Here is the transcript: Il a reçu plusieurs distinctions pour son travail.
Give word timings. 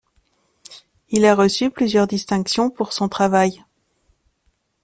Il 1.09 1.25
a 1.25 1.35
reçu 1.35 1.69
plusieurs 1.69 2.07
distinctions 2.07 2.71
pour 2.71 2.91
son 2.91 3.07
travail. 3.07 3.63